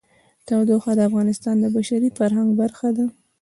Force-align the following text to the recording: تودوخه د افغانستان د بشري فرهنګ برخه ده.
تودوخه 0.47 0.91
د 0.95 0.99
افغانستان 1.09 1.55
د 1.59 1.65
بشري 1.75 2.09
فرهنګ 2.17 2.49
برخه 2.61 2.89
ده. 2.97 3.05